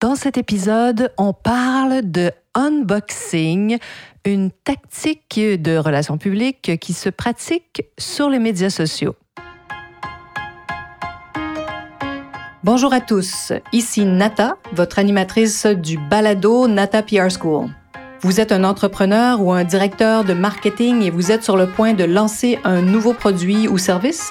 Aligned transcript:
Dans 0.00 0.14
cet 0.14 0.38
épisode, 0.38 1.12
on 1.18 1.32
parle 1.32 2.08
de 2.08 2.30
unboxing, 2.54 3.78
une 4.24 4.52
tactique 4.52 5.40
de 5.40 5.76
relations 5.76 6.18
publiques 6.18 6.78
qui 6.78 6.92
se 6.92 7.08
pratique 7.08 7.82
sur 7.98 8.30
les 8.30 8.38
médias 8.38 8.70
sociaux. 8.70 9.16
Bonjour 12.62 12.92
à 12.92 13.00
tous, 13.00 13.52
ici 13.72 14.04
Nata, 14.04 14.56
votre 14.72 15.00
animatrice 15.00 15.66
du 15.66 15.98
balado 15.98 16.68
Nata 16.68 17.02
PR 17.02 17.28
School. 17.28 17.68
Vous 18.20 18.40
êtes 18.40 18.52
un 18.52 18.62
entrepreneur 18.62 19.40
ou 19.40 19.50
un 19.50 19.64
directeur 19.64 20.22
de 20.22 20.32
marketing 20.32 21.02
et 21.02 21.10
vous 21.10 21.32
êtes 21.32 21.42
sur 21.42 21.56
le 21.56 21.66
point 21.66 21.94
de 21.94 22.04
lancer 22.04 22.60
un 22.62 22.82
nouveau 22.82 23.14
produit 23.14 23.66
ou 23.66 23.78
service? 23.78 24.30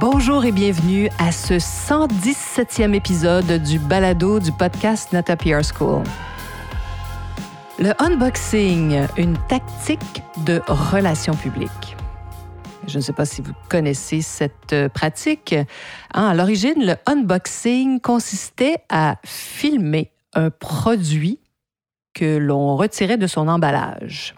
Bonjour 0.00 0.44
et 0.44 0.52
bienvenue 0.52 1.08
à 1.18 1.32
ce 1.32 1.54
117e 1.54 2.94
épisode 2.94 3.60
du 3.64 3.80
balado 3.80 4.38
du 4.38 4.52
podcast 4.52 5.12
Nata 5.12 5.36
PR 5.36 5.64
School. 5.64 6.04
Le 7.80 7.90
unboxing, 8.00 9.08
une 9.16 9.36
tactique 9.48 10.22
de 10.46 10.62
relations 10.68 11.34
publiques. 11.34 11.96
Je 12.86 12.98
ne 12.98 13.02
sais 13.02 13.12
pas 13.12 13.24
si 13.24 13.42
vous 13.42 13.54
connaissez 13.68 14.20
cette 14.20 14.72
euh, 14.72 14.88
pratique. 14.88 15.52
Hein, 16.14 16.28
à 16.28 16.34
l'origine, 16.34 16.86
le 16.86 16.94
unboxing 17.06 18.00
consistait 18.00 18.76
à 18.88 19.16
filmer 19.24 20.12
un 20.32 20.50
produit 20.50 21.40
que 22.14 22.36
l'on 22.36 22.76
retirait 22.76 23.18
de 23.18 23.26
son 23.26 23.48
emballage. 23.48 24.36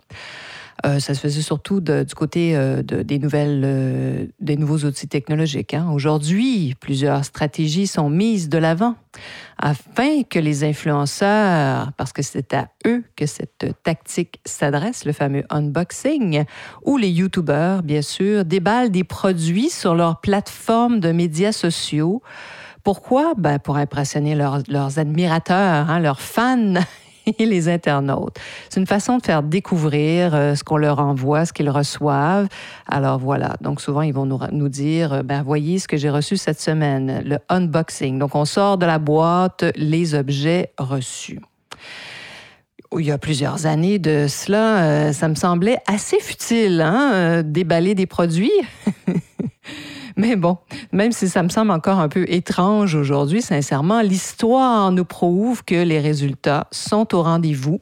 Euh, 0.87 0.99
ça 0.99 1.15
se 1.15 1.21
faisait 1.21 1.43
surtout 1.43 1.81
du 1.81 2.15
côté 2.15 2.57
euh, 2.57 2.83
des, 2.83 3.19
nouvelles, 3.19 3.63
euh, 3.65 4.27
des 4.41 4.57
nouveaux 4.57 4.79
outils 4.79 5.09
technologiques. 5.09 5.75
Hein. 5.75 5.91
Aujourd'hui, 5.93 6.75
plusieurs 6.81 7.25
stratégies 7.25 7.87
sont 7.87 8.09
mises 8.09 8.49
de 8.49 8.59
l'avant 8.59 8.95
afin 9.59 10.23
que 10.23 10.39
les 10.39 10.65
influenceurs, 10.65 11.93
parce 11.97 12.13
que 12.13 12.23
c'est 12.23 12.55
à 12.55 12.69
eux 12.87 13.05
que 13.17 13.27
cette 13.27 13.67
tactique 13.83 14.41
s'adresse, 14.47 15.05
le 15.05 15.13
fameux 15.13 15.45
unboxing, 15.51 16.45
ou 16.85 16.97
les 16.97 17.11
YouTubers, 17.11 17.83
bien 17.83 18.03
sûr, 18.03 18.45
déballent 18.45 18.91
des 18.91 19.05
produits 19.05 19.69
sur 19.69 19.95
leur 19.95 20.21
plateforme 20.21 21.01
de 21.01 21.13
médias 21.13 21.53
sociaux. 21.53 22.23
Pourquoi? 22.85 23.35
Ben 23.37 23.59
pour 23.59 23.77
impressionner 23.77 24.35
leurs 24.35 24.99
admirateurs, 24.99 25.91
hein, 25.91 25.99
leurs 25.99 26.21
fans 26.21 26.75
les 27.39 27.69
internautes. 27.69 28.37
C'est 28.69 28.81
une 28.81 28.87
façon 28.87 29.19
de 29.19 29.23
faire 29.23 29.43
découvrir 29.43 30.35
euh, 30.35 30.55
ce 30.55 30.65
qu'on 30.65 30.77
leur 30.77 30.99
envoie, 30.99 31.45
ce 31.45 31.53
qu'ils 31.53 31.71
reçoivent. 31.71 32.49
Alors 32.87 33.19
voilà, 33.19 33.57
donc 33.61 33.81
souvent 33.81 34.03
ils 34.03 34.13
vont 34.13 34.27
nous, 34.27 34.39
nous 34.53 34.69
dire, 34.69 35.13
euh, 35.13 35.23
ben 35.23 35.43
voyez 35.43 35.79
ce 35.79 35.89
que 35.89 35.97
j'ai 35.97 36.11
reçu 36.11 36.37
cette 36.37 36.61
semaine, 36.61 37.23
le 37.25 37.39
unboxing. 37.49 38.19
Donc 38.19 38.35
on 38.35 38.45
sort 38.45 38.79
de 38.79 38.87
la 38.87 38.99
boîte 38.99 39.65
les 39.77 40.15
objets 40.15 40.73
reçus 40.79 41.41
il 42.99 43.07
y 43.07 43.13
a 43.13 43.19
plusieurs 43.19 43.67
années 43.67 44.01
de 44.01 44.27
cela, 44.29 44.83
euh, 44.83 45.13
ça 45.13 45.29
me 45.29 45.37
semblait 45.37 45.79
assez 45.87 46.19
futile, 46.19 46.81
hein, 46.81 47.45
déballer 47.45 47.95
des 47.95 48.07
produits. 48.07 48.51
Mais 50.21 50.37
bon, 50.37 50.59
même 50.93 51.13
si 51.13 51.31
ça 51.31 51.43
me 51.43 51.49
semble 51.49 51.71
encore 51.71 51.99
un 51.99 52.11
peu 52.11 52.27
étrange 52.29 52.95
aujourd'hui, 52.95 53.41
sincèrement, 53.41 54.03
l'histoire 54.03 54.93
nous 54.93 55.07
prouve 55.07 55.65
que 55.65 55.75
les 55.75 55.99
résultats 55.99 56.67
sont 56.71 57.15
au 57.15 57.23
rendez-vous 57.23 57.81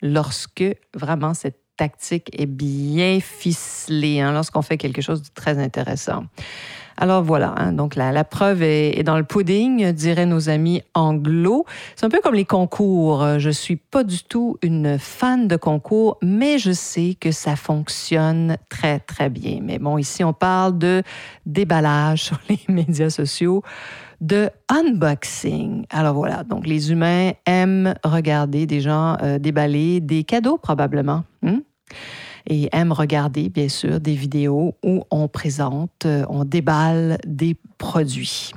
lorsque 0.00 0.64
vraiment 0.94 1.34
cette 1.34 1.58
tactique 1.76 2.30
est 2.32 2.46
bien 2.46 3.20
ficelée, 3.20 4.20
hein, 4.20 4.32
lorsqu'on 4.32 4.62
fait 4.62 4.78
quelque 4.78 5.02
chose 5.02 5.20
de 5.20 5.28
très 5.34 5.58
intéressant. 5.58 6.24
Alors 6.96 7.22
voilà, 7.22 7.54
hein, 7.56 7.72
donc 7.72 7.96
la, 7.96 8.12
la 8.12 8.24
preuve 8.24 8.62
est, 8.62 9.02
dans 9.02 9.16
le 9.16 9.24
pudding, 9.24 9.92
diraient 9.92 10.26
nos 10.26 10.48
amis 10.48 10.82
anglo. 10.94 11.64
C'est 11.96 12.06
un 12.06 12.08
peu 12.08 12.20
comme 12.22 12.34
les 12.34 12.44
concours. 12.44 13.38
Je 13.38 13.50
suis 13.50 13.76
pas 13.76 14.04
du 14.04 14.22
tout 14.22 14.56
une 14.62 14.98
fan 14.98 15.48
de 15.48 15.56
concours, 15.56 16.18
mais 16.22 16.58
je 16.58 16.72
sais 16.72 17.16
que 17.18 17.32
ça 17.32 17.56
fonctionne 17.56 18.56
très, 18.68 19.00
très 19.00 19.28
bien. 19.28 19.58
Mais 19.62 19.78
bon, 19.78 19.98
ici, 19.98 20.22
on 20.24 20.32
parle 20.32 20.78
de 20.78 21.02
déballage 21.46 22.22
sur 22.24 22.38
les 22.48 22.60
médias 22.68 23.10
sociaux 23.10 23.62
de 24.20 24.48
unboxing. 24.68 25.84
Alors 25.90 26.14
voilà, 26.14 26.44
donc 26.44 26.66
les 26.66 26.90
humains 26.90 27.32
aiment 27.46 27.94
regarder 28.04 28.66
des 28.66 28.80
gens 28.80 29.16
euh, 29.22 29.38
déballer 29.38 30.00
des 30.00 30.24
cadeaux 30.24 30.56
probablement. 30.56 31.24
Hein? 31.44 31.60
Et 32.46 32.68
aiment 32.72 32.92
regarder, 32.92 33.48
bien 33.48 33.68
sûr, 33.68 34.00
des 34.00 34.14
vidéos 34.14 34.74
où 34.82 35.04
on 35.10 35.28
présente, 35.28 36.06
euh, 36.06 36.24
on 36.28 36.44
déballe 36.44 37.18
des 37.26 37.56
produits. 37.78 38.52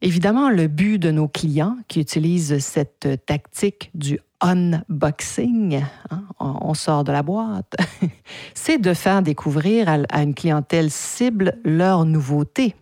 Évidemment, 0.00 0.50
le 0.50 0.66
but 0.66 0.98
de 0.98 1.10
nos 1.10 1.28
clients 1.28 1.76
qui 1.88 2.00
utilisent 2.00 2.58
cette 2.58 3.08
tactique 3.24 3.90
du 3.94 4.18
unboxing, 4.40 5.82
hein, 6.10 6.24
on 6.40 6.74
sort 6.74 7.04
de 7.04 7.12
la 7.12 7.22
boîte, 7.22 7.76
c'est 8.54 8.78
de 8.78 8.94
faire 8.94 9.22
découvrir 9.22 9.88
à 9.88 10.22
une 10.22 10.34
clientèle 10.34 10.90
cible 10.90 11.56
leurs 11.64 12.04
nouveautés 12.04 12.74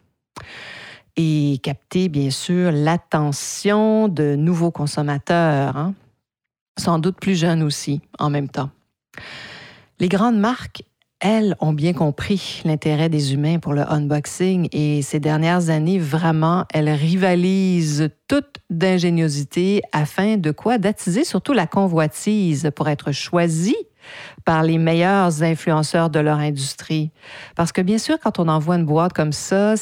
et 1.17 1.59
capter, 1.63 2.09
bien 2.09 2.31
sûr, 2.31 2.73
l'attention 2.73 4.09
de 4.09 4.37
nouveaux 4.37 4.71
consommateurs, 4.71 5.77
hein, 5.77 5.95
sans 6.79 6.99
doute 6.99 7.21
plus 7.21 7.39
jeunes 7.39 7.63
aussi, 7.63 8.01
en 8.19 8.31
même 8.31 8.49
temps. 8.49 8.71
Les 9.99 10.09
grandes 10.09 10.39
marques, 10.39 10.83
elles, 11.21 11.55
ont 11.61 11.75
bien 11.75 11.93
compris 11.93 12.63
l'intérêt 12.65 13.11
des 13.11 13.35
humains 13.35 13.59
pour 13.59 13.75
le 13.75 13.83
unboxing 13.83 14.69
et 14.73 15.03
ces 15.03 15.21
dernières 15.21 15.69
années, 15.69 15.99
vraiment, 15.99 16.65
elles 16.73 16.89
rivalisent 16.89 18.09
toute 18.27 18.57
d'ingéniosité 18.71 19.83
afin 19.93 20.39
de 20.39 20.51
quoi? 20.51 20.79
D'attiser 20.79 21.25
surtout 21.25 21.53
la 21.53 21.67
convoitise 21.67 22.71
pour 22.75 22.89
être 22.89 23.13
choisies 23.13 23.77
par 24.47 24.63
les 24.63 24.79
meilleurs 24.79 25.43
influenceurs 25.43 26.09
de 26.09 26.21
leur 26.21 26.39
industrie. 26.39 27.11
Parce 27.55 27.73
que 27.73 27.83
bien 27.83 27.99
sûr, 27.99 28.19
quand 28.19 28.39
on 28.39 28.49
envoie 28.49 28.77
une 28.77 28.87
boîte 28.87 29.13
comme 29.13 29.33
ça, 29.33 29.75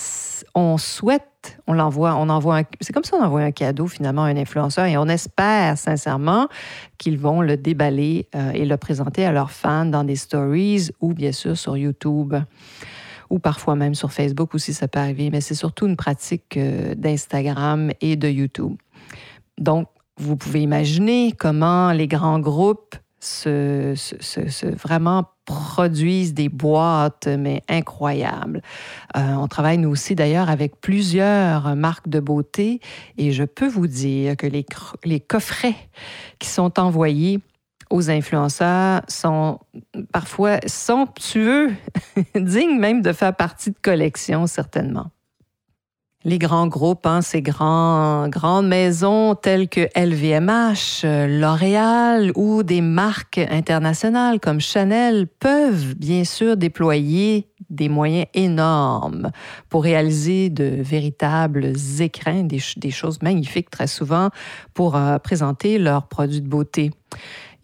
on 0.56 0.77
souhaite 0.77 1.22
on 1.66 1.72
l'envoie, 1.72 2.14
on 2.16 2.28
envoie 2.28 2.62
c'est 2.81 2.92
comme 2.92 3.04
ça 3.04 3.16
on 3.19 3.25
envoie 3.25 3.41
un 3.41 3.53
cadeau 3.53 3.86
finalement 3.86 4.25
à 4.25 4.28
un 4.28 4.36
influenceur 4.36 4.86
et 4.86 4.97
on 4.97 5.06
espère 5.06 5.76
sincèrement 5.78 6.48
qu'ils 6.98 7.19
vont 7.19 7.41
le 7.41 7.56
déballer 7.56 8.28
euh, 8.34 8.53
et 8.53 8.64
le 8.64 8.76
présenter 8.76 9.25
à 9.25 9.32
leurs 9.32 9.50
fans 9.50 9.87
dans 9.87 10.04
des 10.04 10.16
stories 10.16 10.91
ou 11.00 11.14
bien 11.14 11.32
sûr 11.32 11.56
sur 11.56 11.76
YouTube 11.76 12.34
ou 13.31 13.38
parfois 13.38 13.76
même 13.76 13.94
sur 13.94 14.12
Facebook 14.12 14.54
aussi 14.54 14.72
ça 14.72 14.88
peut 14.88 14.98
arriver, 14.98 15.31
mais 15.31 15.41
c'est 15.41 15.54
surtout 15.54 15.87
une 15.87 15.97
pratique 15.97 16.56
euh, 16.56 16.94
d'Instagram 16.94 17.91
et 18.00 18.16
de 18.16 18.28
YouTube. 18.28 18.76
Donc, 19.58 19.88
vous 20.16 20.37
pouvez 20.37 20.62
imaginer 20.62 21.32
comment 21.32 21.92
les 21.92 22.08
grands 22.08 22.41
groupes 22.41 22.97
se, 23.20 23.94
vraiment 24.76 25.25
produisent 25.48 26.34
des 26.34 26.50
boîtes, 26.50 27.26
mais 27.26 27.62
incroyables. 27.70 28.60
Euh, 29.16 29.32
on 29.32 29.48
travaille 29.48 29.78
nous 29.78 29.88
aussi 29.88 30.14
d'ailleurs 30.14 30.50
avec 30.50 30.78
plusieurs 30.78 31.75
marques 31.75 32.10
de 32.10 32.20
beauté 32.20 32.81
et 33.16 33.32
je 33.32 33.44
peux 33.44 33.66
vous 33.66 33.87
dire 33.87 34.37
que 34.37 34.46
les, 34.46 34.67
les 35.06 35.20
coffrets 35.20 35.88
qui 36.38 36.50
sont 36.50 36.78
envoyés 36.78 37.40
aux 37.88 38.11
influenceurs 38.11 39.00
sont 39.08 39.58
parfois 40.12 40.58
somptueux, 40.67 41.73
dignes 42.34 42.78
même 42.78 43.00
de 43.00 43.14
faire 43.14 43.34
partie 43.34 43.70
de 43.70 43.78
collections, 43.81 44.46
certainement 44.46 45.11
les 46.28 46.38
grands 46.38 46.66
groupes, 46.66 47.06
hein, 47.06 47.22
ces 47.22 47.40
grandes 47.40 48.69
maisons 48.69 49.34
telles 49.34 49.69
que 49.69 49.88
LVMH, 49.96 51.06
L'Oréal 51.40 52.32
ou 52.36 52.62
des 52.62 52.82
marques 52.82 53.38
internationales 53.38 54.38
comme 54.38 54.60
Chanel 54.60 55.26
peuvent 55.26 55.94
bien 55.94 56.25
sûr 56.25 56.58
déployer 56.58 57.48
des 57.70 57.88
moyens 57.88 58.26
énormes 58.34 59.30
pour 59.70 59.82
réaliser 59.82 60.50
de 60.50 60.64
véritables 60.64 61.72
écrins, 62.00 62.44
des, 62.44 62.60
des 62.76 62.90
choses 62.90 63.22
magnifiques 63.22 63.70
très 63.70 63.86
souvent 63.86 64.28
pour 64.75 64.96
euh, 64.96 65.19
présenter 65.19 65.78
leurs 65.78 66.08
produits 66.08 66.42
de 66.42 66.48
beauté. 66.48 66.90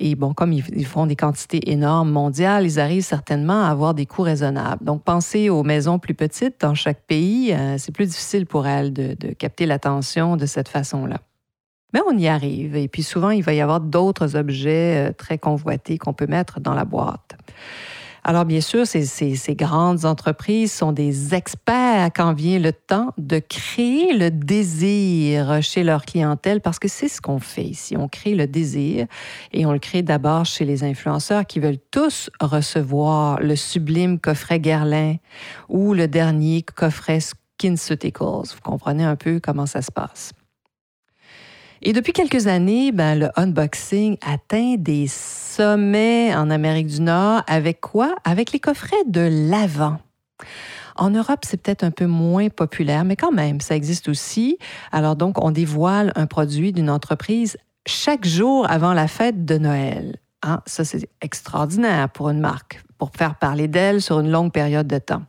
Et 0.01 0.17
bon, 0.17 0.35
comme 0.35 0.53
ils, 0.53 0.87
font 0.87 1.07
des 1.07 1.15
quantités 1.15 1.71
énormes 1.71 2.11
mondiales, 2.11 2.65
ils 2.65 2.81
arrivent 2.81 3.05
certainement 3.05 3.65
à 3.65 3.69
avoir 3.69 3.95
des 3.95 4.07
coûts 4.07 4.23
raisonnables. 4.23 4.85
Donc, 4.85 5.05
pensez 5.05 5.51
aux 5.51 5.63
maisons 5.63 5.99
plus 5.99 6.15
petites 6.15 6.61
dans 6.61 6.75
chaque 6.75 7.03
pays. 7.07 7.53
Euh, 7.53 7.77
c'est 7.79 7.93
plus 7.93 8.07
difficile 8.07 8.47
pour 8.47 8.67
elles 8.67 8.93
de, 8.93 9.15
capter 9.39 9.67
l'attention 9.67 10.37
de 10.37 10.47
cette 10.47 10.69
façon-là. 10.69 11.19
Mais 11.93 12.01
on 12.09 12.19
y 12.19 12.27
arrive. 12.27 12.75
Et 12.75 12.89
puis 12.89 13.05
souvent, 13.05 13.31
il 13.31 13.45
va 13.45 13.55
y 13.55 13.61
avoir 13.61 13.81
d'autres 13.81 14.35
objets 14.35 15.11
euh, 15.11 15.13
très 15.13 15.39
convoités 15.39 15.97
qu'on 15.97 16.13
peut 16.13 16.27
mettre 16.27 16.59
dans 16.59 16.75
la 16.75 16.85
boîte. 16.85 17.37
Alors, 18.27 18.47
bien 18.47 18.63
sûr, 18.63 18.87
ces, 18.87 19.05
ces, 19.05 19.55
grandes 19.55 20.07
entreprises 20.07 20.73
sont 20.73 20.93
des 20.93 21.35
experts 21.35 22.09
quand 22.17 22.33
vient 22.33 22.59
le 22.59 22.73
temps 22.73 23.13
de 23.19 23.39
créer 23.39 24.17
le 24.17 24.31
désir 24.31 25.63
chez 25.63 25.85
leur 25.85 26.07
clientèle 26.07 26.63
parce 26.63 26.79
que 26.79 26.89
c'est 26.89 27.09
ce 27.09 27.21
qu'on 27.21 27.39
fait 27.39 27.65
ici. 27.65 27.99
On 27.99 28.09
crée 28.09 28.35
le 28.35 28.47
désir 28.47 29.07
et 29.53 29.67
on 29.67 29.73
le 29.73 29.79
crée 29.79 30.01
d'abord 30.01 30.47
chez 30.47 30.65
les 30.65 30.85
influenceurs 30.85 31.45
qui 31.45 31.61
veulent 31.61 31.79
tous 31.91 32.31
recevoir 32.41 33.41
le 33.41 33.57
sublime 33.57 34.19
coffret 34.19 34.59
Guerlain 34.59 35.17
ou 35.69 35.93
le 35.93 36.09
dernier 36.09 36.63
coffret 36.63 37.21
SkinCeuticals. 37.21 38.55
Vous 38.55 38.61
comprenez 38.63 39.05
un 39.05 39.17
peu 39.17 39.39
comment 39.39 39.67
ça 39.67 39.83
se 39.83 39.93
passe. 39.93 40.33
Et 41.87 41.93
depuis 41.93 42.15
quelques 42.15 42.47
années, 42.47 42.93
ben, 42.93 43.19
le 43.19 43.29
unboxing 43.37 44.17
atteint 44.27 44.77
des 44.79 45.07
sommets 45.07 46.35
en 46.35 46.49
Amérique 46.49 46.87
du 46.87 47.03
Nord 47.03 47.43
avec 47.47 47.83
quoi? 47.83 48.15
Avec 48.25 48.53
les 48.53 48.59
coffrets 48.59 49.05
de 49.07 49.21
l'Avent. 49.51 49.99
En 50.97 51.11
Europe, 51.11 51.41
c'est 51.45 51.61
peut-être 51.61 51.85
un 51.85 51.91
peu 51.91 52.07
moins 52.07 52.49
populaire, 52.49 53.05
mais 53.05 53.17
quand 53.17 53.33
même, 53.33 53.61
ça 53.61 53.77
existe 53.77 54.09
aussi. 54.09 54.57
Alors 54.93 55.15
donc, 55.15 55.45
on 55.45 55.51
dévoile 55.51 56.11
un 56.17 56.27
produit 56.27 56.73
d'une 56.73 56.89
entreprise 56.89 57.59
chaque 57.85 58.25
jour 58.25 58.67
avant 58.71 58.95
la 58.95 59.07
fête 59.07 59.45
de 59.45 59.59
Noël. 59.59 60.17
Hein? 60.43 60.63
Ça, 60.65 60.87
c'est 60.87 61.07
extraordinaire 61.21 62.09
pour 62.09 62.31
une 62.31 62.41
marque, 62.41 62.83
pour 62.97 63.11
faire 63.15 63.35
parler 63.35 63.69
d'elle 63.69 64.01
sur 64.01 64.21
une 64.21 64.31
longue 64.31 64.53
période 64.53 64.87
de 64.87 64.99
temps. 64.99 65.23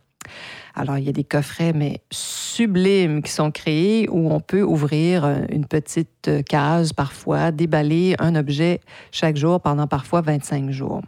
Alors, 0.76 0.98
il 0.98 1.06
y 1.06 1.10
a 1.10 1.14
des 1.14 1.24
coffrets, 1.24 1.72
mais 1.74 2.02
sublimes, 2.12 3.24
qui 3.24 3.32
sont 3.32 3.50
créés 3.50 4.10
où 4.10 4.30
on 4.32 4.42
peut 4.42 4.62
ouvrir 4.62 5.24
euh, 5.24 5.40
une 5.50 5.66
petite 5.66 6.28
euh, 6.28 6.42
case 6.42 6.92
parfois, 6.92 7.52
déballer 7.52 8.16
un 8.20 8.36
objet 8.36 8.82
chaque 9.12 9.38
jour 9.38 9.62
pendant 9.62 9.88
parfois 9.88 10.20
25 10.20 10.72
jours. 10.72 11.02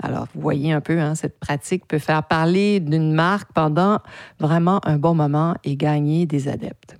Alors, 0.00 0.28
vous 0.34 0.40
voyez 0.40 0.72
un 0.72 0.80
peu, 0.80 1.00
hein, 1.00 1.16
cette 1.16 1.38
pratique 1.40 1.86
peut 1.86 1.98
faire 1.98 2.22
parler 2.22 2.78
d'une 2.78 3.12
marque 3.12 3.52
pendant 3.52 3.98
vraiment 4.38 4.80
un 4.86 4.98
bon 4.98 5.14
moment 5.14 5.54
et 5.64 5.76
gagner 5.76 6.26
des 6.26 6.48
adeptes 6.48 6.96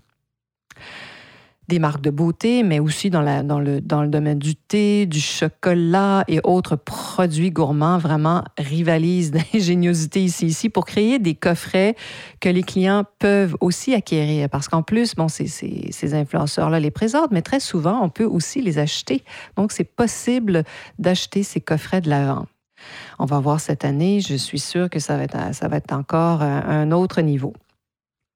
des 1.72 1.78
marques 1.78 2.02
de 2.02 2.10
beauté, 2.10 2.62
mais 2.62 2.80
aussi 2.80 3.08
dans, 3.08 3.22
la, 3.22 3.42
le, 3.42 3.80
domaine 3.80 4.38
du 4.38 4.54
thé, 4.54 5.06
du 5.06 5.20
chocolat 5.20 6.22
et 6.28 6.38
autres 6.44 6.76
produits 6.76 7.50
gourmands, 7.50 7.96
vraiment 7.96 8.44
rivalisent 8.58 9.30
d'ingéniosité 9.54 10.22
ici, 10.22 10.44
ici 10.44 10.68
pour 10.68 10.84
créer 10.84 11.18
des 11.18 11.34
coffrets 11.34 11.96
que 12.40 12.50
les 12.50 12.62
clients 12.62 13.04
peuvent 13.18 13.56
aussi 13.62 13.94
acquérir. 13.94 14.50
Parce 14.50 14.68
qu'en 14.68 14.82
plus, 14.82 15.14
bon, 15.14 15.28
ces, 15.28 16.14
influenceurs-là 16.14 16.78
les 16.78 16.90
présentent, 16.90 17.30
mais 17.30 17.40
très 17.40 17.60
souvent, 17.60 18.00
on 18.02 18.10
peut 18.10 18.26
aussi 18.26 18.60
les 18.60 18.78
acheter. 18.78 19.24
Donc, 19.56 19.72
c'est 19.72 19.84
possible 19.84 20.64
d'acheter 20.98 21.42
ces 21.42 21.62
coffrets 21.62 22.02
de 22.02 22.10
l'avant. 22.10 22.44
On 23.18 23.24
va 23.24 23.40
voir 23.40 23.60
cette 23.60 23.86
année, 23.86 24.20
je 24.20 24.34
suis 24.34 24.58
sûre 24.58 24.90
que 24.90 24.98
ça 24.98 25.16
va 25.16 25.22
être 25.22 25.92
encore 25.94 26.42
un 26.42 26.92
autre 26.92 27.22
niveau. 27.22 27.54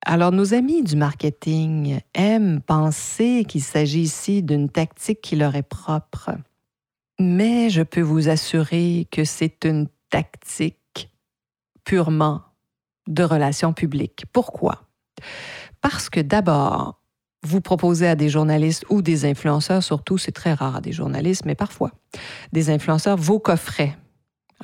Alors, 0.03 0.31
nos 0.31 0.55
amis 0.55 0.83
du 0.83 0.97
marketing 0.97 2.01
aiment 2.15 2.61
penser 2.61 3.45
qu'il 3.49 3.63
s'agit 3.63 4.03
ici 4.03 4.43
d'une 4.43 4.69
tactique 4.69 5.21
qui 5.21 5.37
leur 5.37 5.57
est 5.57 5.63
propre. 5.63 6.31
Mais 7.19 7.71
je 7.71 7.83
peux 7.83 8.03
vous 8.03 8.29
assurer 8.29 9.09
que 9.11 9.25
c'est 9.25 9.65
une 9.65 9.89
tactique 10.11 11.11
purement 11.85 12.43
de 13.09 13.23
relations 13.25 13.73
publiques. 13.73 14.27
Pourquoi? 14.33 14.83
Parce 15.81 16.11
que 16.11 16.21
d'abord, 16.21 17.01
vous 17.43 17.61
proposez 17.61 18.07
à 18.07 18.17
des 18.17 18.29
journalistes 18.29 18.85
ou 18.91 19.03
des 19.03 19.25
influenceurs, 19.25 19.83
surtout, 19.83 20.19
c'est 20.19 20.33
très 20.33 20.53
rare 20.53 20.83
des 20.83 20.93
journalistes, 20.93 21.45
mais 21.45 21.55
parfois, 21.55 21.93
des 22.53 22.71
influenceurs, 22.71 23.17
vos 23.17 23.39
coffrets, 23.39 23.97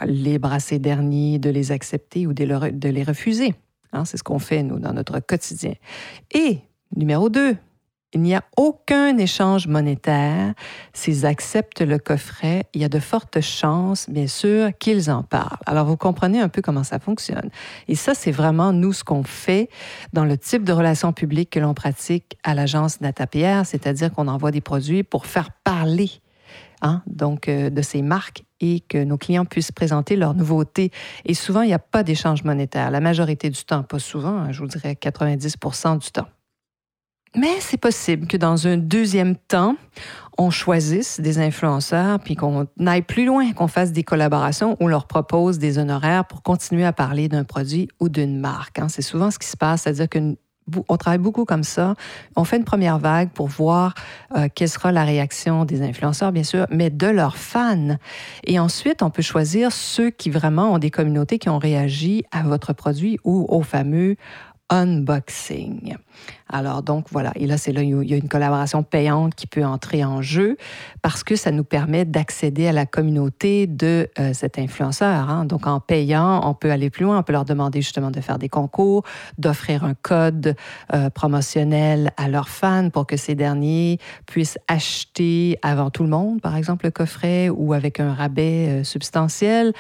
les 0.05 0.39
brasser 0.39 0.79
derniers, 0.79 1.39
de 1.39 1.51
les 1.51 1.73
accepter 1.73 2.27
ou 2.27 2.33
de 2.33 2.89
les 2.89 3.03
refuser. 3.05 3.55
Hein, 3.93 4.05
c'est 4.05 4.17
ce 4.17 4.23
qu'on 4.23 4.39
fait, 4.39 4.63
nous, 4.63 4.79
dans 4.79 4.93
notre 4.93 5.21
quotidien. 5.21 5.75
Et, 6.33 6.61
numéro 6.97 7.29
deux, 7.29 7.57
il 8.15 8.21
n'y 8.21 8.35
a 8.35 8.43
aucun 8.59 9.17
échange 9.17 9.67
monétaire. 9.67 10.53
S'ils 10.93 11.25
acceptent 11.25 11.81
le 11.81 11.99
coffret, 11.99 12.65
il 12.75 12.83
y 12.83 12.85
a 12.85 12.91
de 12.91 12.99
fortes 12.99 13.41
chances, 13.41 14.09
bien 14.11 14.27
sûr, 14.27 14.71
qu'ils 14.79 15.11
en 15.11 15.23
parlent. 15.23 15.59
Alors, 15.65 15.87
vous 15.87 15.97
comprenez 15.97 16.41
un 16.41 16.51
peu 16.51 16.61
comment 16.61 16.85
ça 16.85 16.99
fonctionne. 16.99 17.51
Et 17.89 17.95
ça, 17.95 18.15
c'est 18.15 18.31
vraiment, 18.31 18.73
nous, 18.73 18.93
ce 18.93 19.03
qu'on 19.03 19.23
fait 19.23 19.71
dans 20.13 20.27
le 20.27 20.37
type 20.37 20.65
de 20.65 20.73
relations 20.73 21.13
publiques 21.13 21.51
que 21.51 21.61
l'on 21.61 21.73
pratique 21.73 22.37
à 22.45 22.55
l'agence 22.55 23.01
Natapierre, 23.01 23.65
c'est-à-dire 23.65 24.13
qu'on 24.13 24.29
envoie 24.29 24.51
des 24.51 24.61
produits 24.61 25.03
pour 25.03 25.25
faire 25.25 25.51
parler 25.65 26.11
Hein, 26.85 27.01
donc 27.07 27.49
euh, 27.49 27.71
de 27.71 27.81
ces 27.81 28.03
marques 28.03 28.43
et 28.63 28.81
que 28.81 29.03
nos 29.05 29.19
clients 29.19 29.45
puissent 29.45 29.73
présenter 29.73 30.17
leurs 30.17 30.35
nouveautés. 30.35 30.91
Et 31.27 31.35
souvent, 31.35 31.61
il 31.61 31.67
n'y 31.67 31.75
a 31.75 31.79
pas 31.79 32.03
d'échange 32.03 32.45
monétaire. 32.45 32.91
La 32.91 33.01
majorité 33.01 33.51
du 33.51 33.63
temps, 33.65 33.83
pas 33.83 33.99
souvent, 33.99 34.39
hein, 34.39 34.53
je 34.53 34.61
vous 34.61 34.69
dirais 34.69 34.97
90 34.97 35.57
du 36.01 36.11
temps. 36.11 36.29
Mais 37.35 37.61
c'est 37.61 37.79
possible 37.79 38.27
que 38.27 38.37
dans 38.37 38.67
un 38.67 38.77
deuxième 38.77 39.37
temps, 39.37 39.77
on 40.37 40.51
choisisse 40.51 41.19
des 41.19 41.39
influenceurs 41.39 42.19
puis 42.21 42.37
qu'on 42.37 42.67
aille 42.87 43.03
plus 43.03 43.25
loin, 43.25 43.53
qu'on 43.53 43.69
fasse 43.69 43.93
des 43.93 44.03
collaborations 44.03 44.77
ou 44.81 44.89
leur 44.89 45.07
propose 45.07 45.59
des 45.59 45.79
honoraires 45.79 46.27
pour 46.27 46.43
continuer 46.43 46.85
à 46.85 46.93
parler 46.93 47.29
d'un 47.29 47.45
produit 47.45 47.89
ou 48.01 48.11
d'une 48.11 48.39
marque. 48.39 48.79
Hein. 48.79 48.89
C'est 48.89 49.03
souvent 49.03 49.31
ce 49.31 49.39
qui 49.39 49.49
se 49.49 49.57
passe, 49.57 49.83
c'est-à-dire 49.83 50.11
que 50.11 50.37
on 50.89 50.97
travaille 50.97 51.19
beaucoup 51.19 51.45
comme 51.45 51.65
ça. 51.65 51.95
On 52.37 52.45
fait 52.45 52.57
une 52.57 52.65
première 52.65 52.99
vague 52.99 53.31
pour 53.31 53.49
voir 53.49 53.95
euh, 54.37 54.49
quelle 54.55 54.69
sera 54.69 54.93
la 54.93 55.05
réaction 55.05 55.65
des 55.65 55.83
influenceurs, 55.83 56.33
bien 56.33 56.45
sûr, 56.45 56.67
mais 56.71 56.91
de 56.91 57.07
leurs 57.07 57.37
fans. 57.37 57.97
Et 58.45 58.59
ensuite, 58.59 59.03
on 59.03 59.11
peut 59.11 59.23
choisir 59.23 59.73
ceux 59.73 60.11
qui 60.11 60.31
vraiment 60.31 60.73
ont 60.73 60.79
des 60.79 60.91
communautés 60.91 61.39
qui 61.39 61.49
ont 61.49 61.59
réagi 61.59 62.25
à 62.31 62.43
votre 62.43 62.73
produit 62.73 63.19
ou 63.25 63.47
au 63.49 63.63
fameux 63.63 64.17
unboxing. 64.73 65.97
Alors 66.49 66.83
donc 66.83 67.07
voilà, 67.11 67.33
et 67.35 67.47
là 67.47 67.57
c'est 67.57 67.73
là 67.73 67.83
il 67.83 68.11
y 68.11 68.15
a 68.15 68.17
une 68.17 68.29
collaboration 68.29 68.83
payante 68.83 69.35
qui 69.35 69.47
peut 69.47 69.65
entrer 69.65 70.05
en 70.05 70.21
jeu 70.21 70.57
parce 71.01 71.25
que 71.25 71.35
ça 71.35 71.51
nous 71.51 71.65
permet 71.65 72.05
d'accéder 72.05 72.69
à 72.69 72.73
la 72.73 72.85
communauté 72.85 73.67
de 73.67 74.11
euh, 74.19 74.33
cet 74.35 74.59
influenceur. 74.59 75.31
Hein. 75.31 75.47
Donc 75.47 75.67
en 75.67 75.81
payant, 75.81 76.47
on 76.47 76.53
peut 76.53 76.71
aller 76.71 76.91
plus 76.91 77.05
loin, 77.05 77.19
on 77.19 77.23
peut 77.23 77.33
leur 77.33 77.47
demander 77.47 77.81
justement 77.81 78.11
de 78.11 78.21
faire 78.21 78.39
des 78.39 78.51
concours, 78.51 79.03
d'offrir 79.39 79.85
un 79.85 79.95
code 79.95 80.55
euh, 80.93 81.09
promotionnel 81.09 82.13
à 82.19 82.29
leurs 82.29 82.51
fans 82.51 82.91
pour 82.91 83.07
que 83.07 83.17
ces 83.17 83.35
derniers 83.35 83.99
puissent 84.27 84.59
acheter 84.69 85.59
avant 85.63 85.91
tout 85.91 86.03
le 86.03 86.11
monde, 86.11 86.43
par 86.43 86.57
exemple 86.57 86.85
le 86.85 86.91
coffret 86.91 87.49
ou 87.49 87.73
avec 87.73 87.99
un 87.99 88.13
rabais 88.13 88.69
euh, 88.69 88.85
substantiel. 88.85 89.73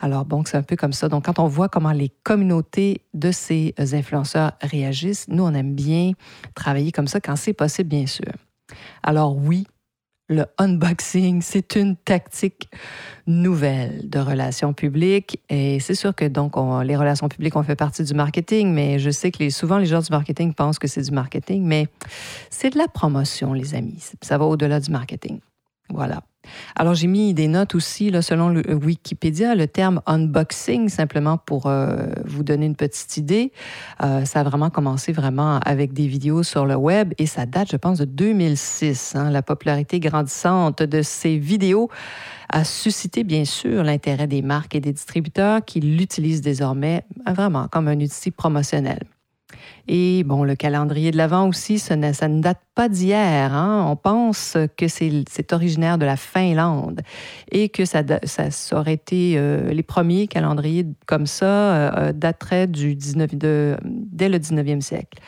Alors 0.00 0.24
bon, 0.24 0.42
c'est 0.44 0.56
un 0.56 0.62
peu 0.62 0.76
comme 0.76 0.92
ça. 0.92 1.08
Donc 1.08 1.26
quand 1.26 1.38
on 1.38 1.46
voit 1.46 1.68
comment 1.68 1.92
les 1.92 2.10
communautés 2.24 3.02
de 3.14 3.30
ces 3.30 3.74
influenceurs 3.78 4.35
réagissent, 4.62 5.26
nous 5.28 5.44
on 5.44 5.54
aime 5.54 5.74
bien 5.74 6.12
travailler 6.54 6.92
comme 6.92 7.08
ça 7.08 7.20
quand 7.20 7.36
c'est 7.36 7.52
possible, 7.52 7.88
bien 7.88 8.06
sûr. 8.06 8.32
Alors 9.02 9.36
oui, 9.36 9.66
le 10.28 10.44
unboxing, 10.58 11.40
c'est 11.40 11.76
une 11.76 11.96
tactique 11.96 12.68
nouvelle 13.26 14.08
de 14.08 14.18
relations 14.18 14.72
publiques. 14.72 15.40
Et 15.48 15.78
c'est 15.78 15.94
sûr 15.94 16.14
que 16.14 16.24
donc 16.24 16.54
les 16.84 16.96
relations 16.96 17.28
publiques, 17.28 17.54
on 17.54 17.62
fait 17.62 17.76
partie 17.76 18.02
du 18.02 18.14
marketing, 18.14 18.72
mais 18.72 18.98
je 18.98 19.10
sais 19.10 19.30
que 19.30 19.48
souvent 19.50 19.78
les 19.78 19.86
gens 19.86 20.00
du 20.00 20.10
marketing 20.10 20.52
pensent 20.52 20.78
que 20.80 20.88
c'est 20.88 21.02
du 21.02 21.12
marketing, 21.12 21.62
mais 21.64 21.86
c'est 22.50 22.70
de 22.70 22.78
la 22.78 22.88
promotion, 22.88 23.52
les 23.52 23.74
amis. 23.74 24.02
Ça 24.20 24.36
va 24.36 24.46
au-delà 24.46 24.80
du 24.80 24.90
marketing. 24.90 25.38
Voilà. 25.90 26.22
Alors, 26.74 26.94
j'ai 26.94 27.06
mis 27.06 27.34
des 27.34 27.48
notes 27.48 27.74
aussi, 27.74 28.10
là, 28.10 28.22
selon 28.22 28.48
le 28.48 28.62
Wikipédia, 28.74 29.54
le 29.54 29.66
terme 29.66 30.00
unboxing, 30.06 30.88
simplement 30.88 31.38
pour 31.38 31.66
euh, 31.66 32.06
vous 32.24 32.42
donner 32.42 32.66
une 32.66 32.76
petite 32.76 33.16
idée. 33.16 33.52
Euh, 34.02 34.24
ça 34.24 34.40
a 34.40 34.42
vraiment 34.42 34.70
commencé 34.70 35.12
vraiment 35.12 35.58
avec 35.64 35.92
des 35.92 36.06
vidéos 36.06 36.42
sur 36.42 36.66
le 36.66 36.76
web 36.76 37.12
et 37.18 37.26
ça 37.26 37.46
date, 37.46 37.70
je 37.70 37.76
pense, 37.76 37.98
de 37.98 38.04
2006. 38.04 39.14
Hein. 39.16 39.30
La 39.30 39.42
popularité 39.42 40.00
grandissante 40.00 40.82
de 40.82 41.02
ces 41.02 41.38
vidéos 41.38 41.90
a 42.48 42.64
suscité, 42.64 43.24
bien 43.24 43.44
sûr, 43.44 43.82
l'intérêt 43.82 44.26
des 44.26 44.42
marques 44.42 44.74
et 44.74 44.80
des 44.80 44.92
distributeurs 44.92 45.64
qui 45.64 45.80
l'utilisent 45.80 46.42
désormais 46.42 47.04
vraiment 47.26 47.68
comme 47.68 47.88
un 47.88 48.00
outil 48.00 48.30
promotionnel. 48.30 49.00
Et 49.88 50.24
bon, 50.24 50.42
le 50.42 50.56
calendrier 50.56 51.12
de 51.12 51.16
l'Avent 51.16 51.48
aussi, 51.48 51.78
ça 51.78 51.96
ne, 51.96 52.40
date 52.40 52.60
pas 52.74 52.88
d'hier. 52.88 53.54
Hein? 53.54 53.86
On 53.88 53.94
pense 53.94 54.56
que 54.76 54.88
c'est 54.88 55.52
originaire 55.52 55.96
de 55.98 56.04
la 56.04 56.16
Finlande 56.16 57.02
et 57.52 57.68
que 57.68 57.84
ça, 57.84 58.02
ça, 58.24 58.50
ça 58.50 58.78
aurait 58.78 58.94
été 58.94 59.34
euh, 59.36 59.72
les 59.72 59.84
premiers 59.84 60.26
calendriers 60.26 60.86
comme 61.06 61.26
ça 61.26 61.46
euh, 61.46 61.90
euh 61.96 62.12
dateraient 62.12 62.66
du 62.66 62.94
19, 62.94 63.34
de, 63.36 63.76
dès 63.84 64.28
le 64.28 64.38
19e 64.38 64.80
siècle. 64.80 65.20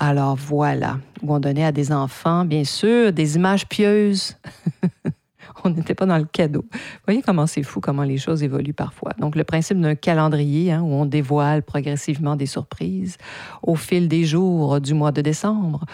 Alors 0.00 0.34
voilà, 0.34 0.98
où 1.22 1.32
on 1.32 1.38
donnait 1.38 1.64
à 1.64 1.70
des 1.70 1.92
enfants, 1.92 2.44
bien 2.44 2.64
sûr, 2.64 3.12
des 3.12 3.36
images 3.36 3.68
pieuses. 3.68 4.36
on 5.64 5.70
n'était 5.70 5.94
pas 5.94 6.06
dans 6.06 6.18
le 6.18 6.24
cadeau. 6.24 6.64
Vous 6.72 6.78
voyez 7.06 7.22
comment 7.22 7.46
c'est 7.46 7.62
fou, 7.62 7.80
comment 7.80 8.02
les 8.02 8.18
choses 8.18 8.42
évoluent 8.42 8.74
parfois. 8.74 9.12
Donc, 9.18 9.36
le 9.36 9.44
principe 9.44 9.80
d'un 9.80 9.94
calendrier 9.94 10.72
hein, 10.72 10.82
où 10.82 10.92
on 10.92 11.06
dévoile 11.06 11.62
progressivement 11.62 12.36
des 12.36 12.46
surprises 12.46 13.16
au 13.62 13.74
fil 13.74 14.08
des 14.08 14.24
jours 14.24 14.80
du 14.80 14.94
mois 14.94 15.12
de 15.12 15.20
décembre 15.20 15.84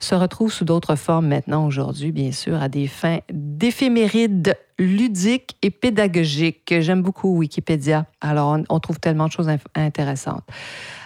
se 0.00 0.14
retrouve 0.14 0.52
sous 0.52 0.64
d'autres 0.64 0.96
formes 0.96 1.28
maintenant 1.28 1.66
aujourd'hui, 1.66 2.12
bien 2.12 2.32
sûr, 2.32 2.62
à 2.62 2.68
des 2.68 2.86
fins 2.86 3.18
d'éphémérides 3.32 4.56
ludiques 4.78 5.56
et 5.62 5.70
pédagogiques. 5.70 6.72
J'aime 6.80 7.02
beaucoup 7.02 7.36
Wikipédia. 7.36 8.06
Alors, 8.20 8.56
on, 8.68 8.80
trouve 8.80 9.00
tellement 9.00 9.26
de 9.26 9.32
choses 9.32 9.50
intéressantes. 9.74 10.44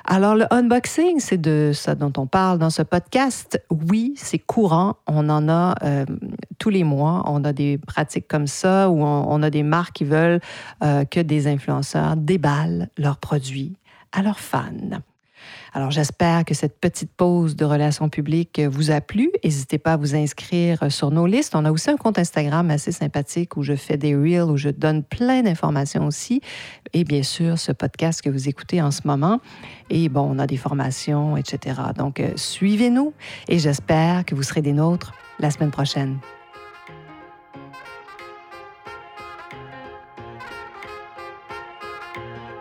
Alors, 0.04 0.34
le 0.34 0.52
unboxing, 0.52 1.20
c'est 1.20 1.40
de 1.40 1.70
ça 1.72 1.94
dont 1.94 2.12
on 2.18 2.26
parle 2.26 2.58
dans 2.58 2.70
ce 2.70 2.82
podcast. 2.82 3.62
Oui, 3.70 4.14
c'est 4.16 4.38
courant. 4.38 4.96
On 5.06 5.28
en 5.30 5.48
a 5.48 5.74
euh, 5.82 6.04
tous 6.62 6.70
les 6.70 6.84
mois. 6.84 7.24
On 7.26 7.42
a 7.42 7.52
des 7.52 7.76
pratiques 7.76 8.28
comme 8.28 8.46
ça 8.46 8.88
où 8.88 9.02
on, 9.02 9.42
a 9.42 9.50
des 9.50 9.64
marques 9.64 9.96
qui 9.96 10.04
veulent 10.04 10.38
euh, 10.84 11.04
que 11.04 11.18
des 11.18 11.48
influenceurs 11.48 12.16
déballent 12.16 12.88
leurs 12.96 13.16
produits 13.16 13.74
à 14.12 14.22
leurs 14.22 14.38
fans. 14.38 15.00
Alors 15.72 15.90
j'espère 15.90 16.44
que 16.44 16.54
cette 16.54 16.78
petite 16.78 17.10
pause 17.10 17.56
de 17.56 17.64
relations 17.64 18.08
publiques 18.08 18.60
vous 18.60 18.92
a 18.92 19.00
plu. 19.00 19.32
N'hésitez 19.42 19.78
pas 19.78 19.94
à 19.94 19.96
vous 19.96 20.14
inscrire 20.14 20.92
sur 20.92 21.10
nos 21.10 21.26
listes. 21.26 21.56
On 21.56 21.64
a 21.64 21.72
aussi 21.72 21.90
un 21.90 21.96
compte 21.96 22.16
Instagram 22.16 22.70
assez 22.70 22.92
sympathique 22.92 23.56
où 23.56 23.64
je 23.64 23.74
fais 23.74 23.96
des 23.96 24.14
reels, 24.14 24.48
où 24.48 24.56
je 24.56 24.68
donne 24.68 25.02
plein 25.02 25.42
d'informations 25.42 26.06
aussi. 26.06 26.42
Et 26.92 27.02
bien 27.02 27.24
sûr, 27.24 27.58
ce 27.58 27.72
podcast 27.72 28.22
que 28.22 28.30
vous 28.30 28.48
écoutez 28.48 28.80
en 28.80 28.92
ce 28.92 29.00
moment. 29.04 29.40
Et 29.90 30.08
bon, 30.08 30.28
on 30.30 30.38
a 30.38 30.46
des 30.46 30.58
formations, 30.58 31.36
etc. 31.36 31.80
Donc 31.98 32.20
euh, 32.20 32.30
suivez-nous 32.36 33.14
et 33.48 33.58
j'espère 33.58 34.24
que 34.24 34.36
vous 34.36 34.44
serez 34.44 34.62
des 34.62 34.72
nôtres 34.72 35.12
la 35.40 35.50
semaine 35.50 35.72
prochaine. 35.72 36.18